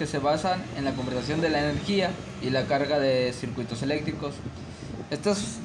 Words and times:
que 0.00 0.06
se 0.06 0.18
basan 0.18 0.62
en 0.78 0.86
la 0.86 0.94
conversación 0.94 1.42
de 1.42 1.50
la 1.50 1.60
energía 1.60 2.10
y 2.40 2.48
la 2.48 2.64
carga 2.64 2.98
de 2.98 3.34
circuitos 3.34 3.82
eléctricos. 3.82 4.32
Estas, 5.10 5.58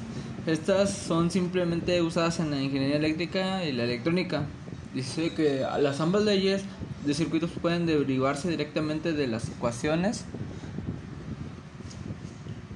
estas 0.46 0.90
son 0.90 1.30
simplemente 1.30 2.02
usadas 2.02 2.38
en 2.40 2.50
la 2.50 2.60
ingeniería 2.60 2.96
eléctrica 2.96 3.64
y 3.64 3.72
la 3.72 3.84
electrónica. 3.84 4.42
Dice 4.92 5.32
que 5.32 5.64
las 5.80 6.02
ambas 6.02 6.24
leyes 6.24 6.64
de 7.06 7.14
circuitos 7.14 7.48
pueden 7.62 7.86
derivarse 7.86 8.50
directamente 8.50 9.14
de 9.14 9.26
las 9.26 9.48
ecuaciones, 9.48 10.26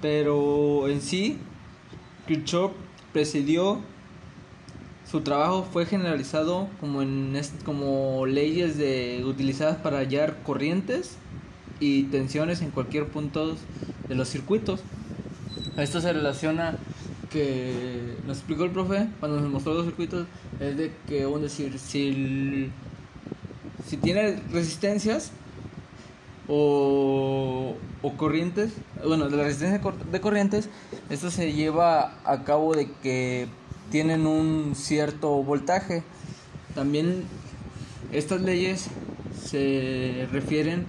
pero 0.00 0.88
en 0.88 1.02
sí, 1.02 1.36
Kirchhoff 2.26 2.72
presidió 3.12 3.82
su 5.10 5.20
trabajo 5.20 5.68
fue 5.70 5.84
generalizado 5.84 6.68
como 6.80 7.02
en 7.02 7.38
como 7.66 8.24
leyes 8.24 8.78
de 8.78 9.22
utilizadas 9.26 9.76
para 9.76 9.98
hallar 9.98 10.42
corrientes 10.42 11.18
y 11.80 12.04
tensiones 12.04 12.60
en 12.62 12.70
cualquier 12.70 13.08
punto 13.08 13.56
de 14.08 14.14
los 14.14 14.28
circuitos. 14.28 14.80
Esto 15.76 16.00
se 16.00 16.12
relaciona 16.12 16.78
que 17.30 18.16
nos 18.26 18.38
explicó 18.38 18.64
el 18.64 18.70
profe 18.70 19.08
cuando 19.20 19.40
nos 19.40 19.50
mostró 19.50 19.74
los 19.74 19.86
circuitos 19.86 20.26
es 20.58 20.76
de 20.76 20.92
que 21.06 21.24
decir 21.24 21.78
si 21.78 22.70
si 23.86 23.96
tiene 23.96 24.42
resistencias 24.52 25.30
o, 26.48 27.76
o 28.02 28.16
corrientes 28.16 28.72
bueno 29.06 29.28
la 29.28 29.44
resistencia 29.44 29.80
de 30.10 30.20
corrientes 30.20 30.68
esto 31.08 31.30
se 31.30 31.52
lleva 31.52 32.18
a 32.24 32.42
cabo 32.42 32.74
de 32.74 32.90
que 33.02 33.46
tienen 33.90 34.26
un 34.26 34.74
cierto 34.74 35.30
voltaje 35.42 36.02
también 36.74 37.22
estas 38.12 38.40
leyes 38.40 38.88
se 39.44 40.28
refieren 40.32 40.84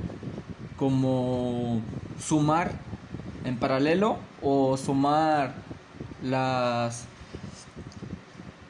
como 0.82 1.80
sumar 2.20 2.72
en 3.46 3.56
paralelo 3.58 4.18
o 4.42 4.78
sumar 4.78 5.54
las 6.24 7.06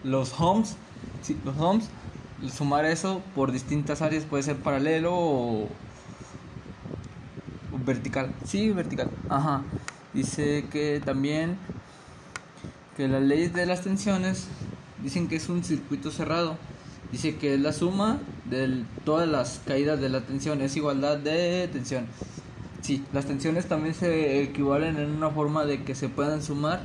los 0.03 0.37
homes 0.37 0.75
los 1.45 1.57
homes 1.57 1.87
sumar 2.53 2.83
eso 2.83 3.21
por 3.33 3.53
distintas 3.53 4.01
áreas 4.01 4.25
puede 4.25 4.43
ser 4.43 4.57
paralelo 4.57 5.13
o, 5.13 5.69
vertical. 7.85 8.33
Sí 8.43 8.71
vertical. 8.71 9.09
Ajá. 9.29 9.61
Dice 10.13 10.65
que 10.69 11.01
también 11.05 11.55
que 12.97 13.07
las 13.07 13.21
leyes 13.21 13.53
de 13.53 13.65
las 13.65 13.83
tensiones 13.83 14.49
dicen 15.01 15.29
que 15.29 15.37
es 15.37 15.47
un 15.47 15.63
circuito 15.63 16.11
cerrado 16.11 16.57
dice 17.11 17.35
que 17.35 17.55
es 17.55 17.59
la 17.59 17.73
suma 17.73 18.19
de 18.45 18.83
todas 19.05 19.27
las 19.27 19.61
caídas 19.65 19.99
de 19.99 20.09
la 20.09 20.21
tensión, 20.21 20.61
es 20.61 20.75
igualdad 20.75 21.17
de 21.17 21.67
tensión. 21.71 22.05
Sí, 22.81 23.05
las 23.13 23.25
tensiones 23.25 23.67
también 23.67 23.93
se 23.93 24.41
equivalen 24.41 24.97
en 24.97 25.11
una 25.11 25.29
forma 25.29 25.65
de 25.65 25.83
que 25.83 25.93
se 25.93 26.09
puedan 26.09 26.41
sumar, 26.41 26.81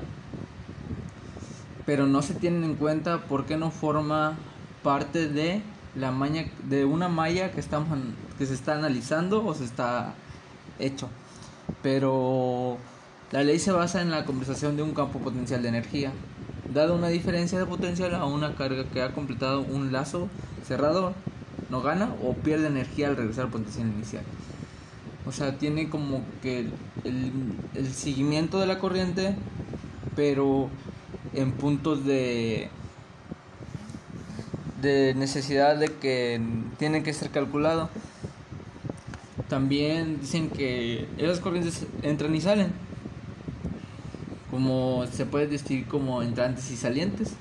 pero 1.87 2.07
no 2.07 2.21
se 2.23 2.35
tienen 2.35 2.65
en 2.65 2.75
cuenta 2.75 3.25
porque 3.29 3.57
no 3.57 3.71
forma 3.71 4.37
parte 4.83 5.29
de 5.29 5.63
la 5.95 6.13
malla 6.13 6.47
de 6.69 6.85
una 6.85 7.09
malla 7.09 7.53
que 7.53 7.61
estamos 7.61 7.99
que 8.39 8.45
se 8.45 8.55
está 8.55 8.75
analizando 8.75 9.45
o 9.45 9.55
se 9.55 9.65
está 9.65 10.15
hecho. 10.79 11.09
Pero 11.83 12.77
la 13.33 13.43
ley 13.43 13.59
se 13.59 13.73
basa 13.73 14.03
en 14.03 14.11
la 14.11 14.25
conversación 14.25 14.77
de 14.77 14.83
un 14.83 14.93
campo 14.93 15.19
potencial 15.19 15.63
de 15.63 15.69
energía, 15.69 16.13
dado 16.73 16.95
una 16.95 17.09
diferencia 17.09 17.59
de 17.59 17.67
potencial 17.67 18.15
a 18.15 18.25
una 18.25 18.55
carga 18.55 18.85
que 18.85 19.03
ha 19.03 19.13
completado 19.13 19.63
un 19.63 19.93
lazo 19.93 20.29
cerrador 20.67 21.15
no 21.71 21.83
gana 21.83 22.15
o 22.23 22.35
pierde 22.35 22.67
energía 22.67 23.09
al 23.09 23.17
regresar 23.17 23.47
al 23.47 23.51
potencial 23.51 23.89
inicial. 23.89 24.25
O 25.27 25.33
sea, 25.33 25.59
tiene 25.59 25.89
como 25.89 26.23
que 26.43 26.61
el, 27.05 27.53
el 27.75 27.93
seguimiento 27.93 28.61
de 28.61 28.67
la 28.67 28.79
corriente, 28.79 29.35
pero 30.15 30.71
en 31.35 31.53
puntos 31.53 32.05
de, 32.05 32.69
de 34.81 35.15
necesidad 35.15 35.77
de 35.77 35.89
que 35.89 36.41
tiene 36.79 37.03
que 37.03 37.13
ser 37.13 37.31
calculado. 37.31 37.91
También 39.49 40.21
dicen 40.21 40.49
que 40.49 41.09
esas 41.19 41.41
corrientes 41.41 41.87
entran 42.03 42.35
y 42.35 42.41
salen, 42.41 42.73
como 44.57 45.05
se 45.13 45.27
puede 45.27 45.49
distinguir 45.49 45.87
como 45.87 46.23
entrantes 46.23 46.71
y 46.71 46.79
salientes 46.79 47.35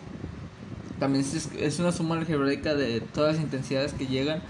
también 0.99 1.23
es, 1.23 1.79
una 1.79 1.93
suma 1.93 2.15
algebraica 2.15 2.75
de 2.75 2.99
todas 2.99 3.35
las 3.35 3.43
intensidades 3.43 3.93
que 3.93 4.05
llegan 4.05 4.41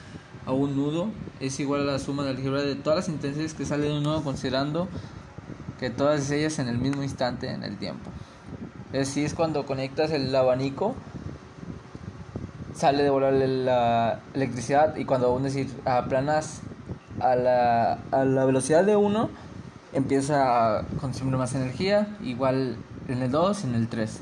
a 0.47 0.51
un 0.51 0.75
nudo 0.75 1.09
es 1.39 1.59
igual 1.59 1.81
a 1.81 1.93
la 1.93 1.99
suma 1.99 2.23
de 2.23 2.31
álgebra 2.31 2.63
de 2.63 2.73
todas 2.73 2.97
las 2.97 3.09
intensidades 3.09 3.53
que 3.53 3.65
salen 3.65 3.89
de 3.89 3.97
un 3.97 4.03
nudo 4.03 4.23
considerando 4.23 4.87
que 5.79 5.91
todas 5.91 6.31
ellas 6.31 6.57
en 6.57 6.67
el 6.67 6.79
mismo 6.79 7.03
instante 7.03 7.51
en 7.51 7.63
el 7.63 7.77
tiempo. 7.77 8.09
Así 8.99 9.23
es 9.23 9.35
cuando 9.35 9.67
conectas 9.67 10.09
el 10.09 10.35
abanico 10.35 10.95
sale 12.73 13.03
de 13.03 13.11
volar 13.11 13.33
la 13.33 14.21
electricidad 14.33 14.95
y 14.95 15.05
cuando 15.05 15.27
aún 15.27 15.43
decir 15.43 15.69
aplanas 15.85 16.61
a 17.19 17.35
la, 17.35 17.99
a 18.09 18.25
la 18.25 18.45
velocidad 18.45 18.83
de 18.83 18.95
1 18.95 19.44
empieza 19.95 20.79
a 20.79 20.83
consumir 21.01 21.35
más 21.37 21.55
energía 21.55 22.15
igual 22.23 22.77
en 23.07 23.23
el 23.23 23.31
2 23.31 23.63
y 23.63 23.67
en 23.67 23.75
el 23.75 23.87
3 23.87 24.21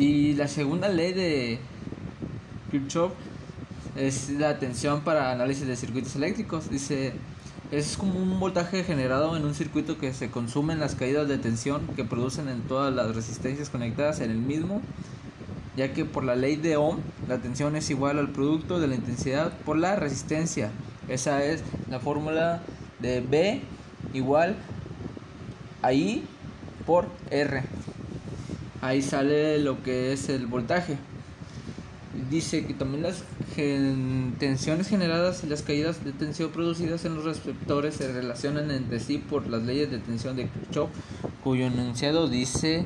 y 0.00 0.32
la 0.32 0.48
segunda 0.48 0.88
ley 0.88 1.12
de 1.12 1.58
Kirchhoff 2.70 3.12
es 3.96 4.30
la 4.30 4.58
tensión 4.58 5.02
para 5.02 5.30
análisis 5.30 5.66
de 5.66 5.76
circuitos 5.76 6.16
eléctricos. 6.16 6.70
Dice, 6.70 7.12
es 7.70 7.98
como 7.98 8.18
un 8.18 8.40
voltaje 8.40 8.82
generado 8.82 9.36
en 9.36 9.44
un 9.44 9.54
circuito 9.54 9.98
que 9.98 10.14
se 10.14 10.30
consume 10.30 10.72
en 10.72 10.80
las 10.80 10.94
caídas 10.94 11.28
de 11.28 11.36
tensión 11.36 11.86
que 11.96 12.04
producen 12.04 12.48
en 12.48 12.62
todas 12.62 12.94
las 12.94 13.14
resistencias 13.14 13.68
conectadas 13.68 14.20
en 14.20 14.30
el 14.30 14.38
mismo, 14.38 14.80
ya 15.76 15.92
que 15.92 16.06
por 16.06 16.24
la 16.24 16.34
ley 16.34 16.56
de 16.56 16.78
Ohm 16.78 17.00
la 17.28 17.36
tensión 17.36 17.76
es 17.76 17.90
igual 17.90 18.18
al 18.18 18.30
producto 18.30 18.80
de 18.80 18.88
la 18.88 18.94
intensidad 18.94 19.52
por 19.66 19.76
la 19.76 19.96
resistencia. 19.96 20.70
Esa 21.08 21.44
es 21.44 21.62
la 21.90 22.00
fórmula 22.00 22.62
de 23.00 23.20
B 23.20 23.60
igual 24.12 24.56
a 25.82 25.92
I 25.92 26.24
por 26.86 27.06
R 27.30 27.62
ahí 28.80 29.02
sale 29.02 29.58
lo 29.58 29.82
que 29.82 30.12
es 30.12 30.28
el 30.28 30.46
voltaje. 30.46 30.96
Dice 32.30 32.64
que 32.66 32.74
también 32.74 33.02
las 33.02 33.24
tensiones 34.38 34.88
generadas 34.88 35.44
y 35.44 35.46
las 35.46 35.62
caídas 35.62 36.04
de 36.04 36.12
tensión 36.12 36.50
producidas 36.50 37.04
en 37.04 37.14
los 37.14 37.24
receptores 37.24 37.94
se 37.94 38.12
relacionan 38.12 38.70
entre 38.70 39.00
sí 39.00 39.18
por 39.18 39.48
las 39.48 39.62
leyes 39.62 39.90
de 39.90 39.98
tensión 39.98 40.36
de 40.36 40.48
Kirchhoff, 40.48 40.90
cuyo 41.42 41.66
enunciado 41.66 42.28
dice 42.28 42.84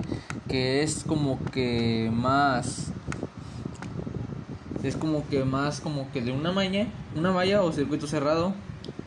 que 0.49 0.83
es 0.83 1.05
como 1.07 1.39
que 1.53 2.11
más 2.13 2.89
es 4.83 4.97
como 4.97 5.27
que 5.29 5.45
más 5.45 5.81
como 5.81 6.11
que 6.13 6.21
de 6.21 6.33
una 6.33 6.53
malla, 6.53 6.87
una 7.17 7.33
malla 7.33 7.63
o 7.63 7.73
circuito 7.73 8.07
cerrado 8.07 8.55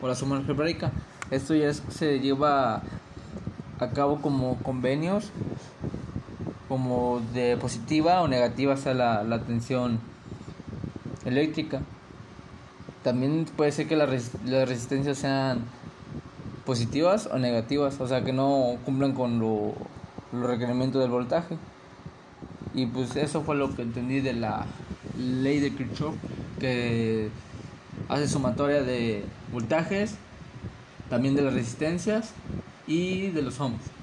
o 0.00 0.08
la 0.08 0.14
suma 0.14 0.36
algebraica. 0.36 0.92
Esto 1.30 1.54
ya 1.54 1.72
se 1.74 2.20
lleva 2.20 2.82
a 3.78 3.90
cabo 3.90 4.20
como 4.20 4.56
convenios 4.58 5.30
como 6.68 7.22
de 7.32 7.56
positiva 7.56 8.20
o 8.20 8.28
negativa 8.28 8.76
sea 8.76 8.94
la, 8.94 9.24
la 9.24 9.40
tensión 9.40 9.98
eléctrica. 11.24 11.80
También 13.02 13.46
puede 13.56 13.72
ser 13.72 13.88
que 13.88 13.96
las, 13.96 14.10
las 14.44 14.68
resistencias 14.68 15.18
sean 15.18 15.64
positivas 16.66 17.28
o 17.32 17.38
negativas, 17.38 17.98
o 18.00 18.06
sea 18.06 18.22
que 18.24 18.32
no 18.32 18.76
cumplan 18.84 19.12
con 19.12 19.38
lo, 19.38 19.72
los 20.32 20.46
requerimientos 20.46 21.00
del 21.00 21.10
voltaje. 21.10 21.56
Y 22.74 22.86
pues 22.86 23.16
eso 23.16 23.42
fue 23.42 23.56
lo 23.56 23.74
que 23.74 23.82
entendí 23.82 24.20
de 24.20 24.34
la 24.34 24.66
ley 25.18 25.60
de 25.60 25.72
Kirchhoff, 25.72 26.14
que 26.60 27.30
hace 28.08 28.28
sumatoria 28.28 28.82
de 28.82 29.24
voltajes, 29.52 30.14
también 31.10 31.34
de 31.34 31.42
las 31.42 31.54
resistencias 31.54 32.32
y 32.86 33.28
de 33.28 33.42
los 33.42 33.60
ohms. 33.60 33.97